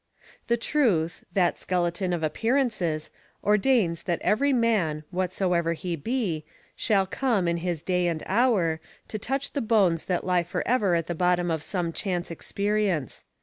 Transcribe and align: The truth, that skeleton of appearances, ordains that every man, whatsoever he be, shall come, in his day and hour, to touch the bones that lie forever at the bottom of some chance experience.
The 0.47 0.57
truth, 0.57 1.23
that 1.33 1.59
skeleton 1.59 2.11
of 2.11 2.23
appearances, 2.23 3.11
ordains 3.43 4.01
that 4.01 4.19
every 4.23 4.51
man, 4.51 5.03
whatsoever 5.11 5.73
he 5.73 5.95
be, 5.95 6.43
shall 6.75 7.05
come, 7.05 7.47
in 7.47 7.57
his 7.57 7.83
day 7.83 8.07
and 8.07 8.23
hour, 8.25 8.79
to 9.09 9.19
touch 9.19 9.51
the 9.53 9.61
bones 9.61 10.05
that 10.05 10.25
lie 10.25 10.41
forever 10.41 10.95
at 10.95 11.05
the 11.05 11.13
bottom 11.13 11.51
of 11.51 11.61
some 11.61 11.93
chance 11.93 12.31
experience. 12.31 13.25